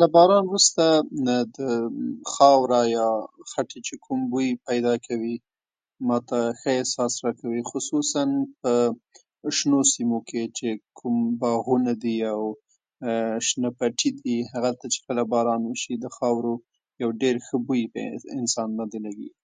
[0.00, 0.84] له باران وروسته
[1.58, 1.60] د
[2.32, 3.08] خاورې یا
[3.50, 5.34] خټې چې کوم بوی پیدا کوي،
[6.08, 7.62] ماته ښه احساس راکوي.
[7.70, 8.22] خصوصاً
[8.60, 8.72] په
[9.56, 12.40] شنو سیمو کې چې کوم باغونه دي او
[13.48, 16.54] شنه پټي دي، هلته چې کله باران وشي، د خاورو
[17.02, 18.06] یو ډېر ښه بوی یې
[18.40, 19.38] انسان باندې لګېږي.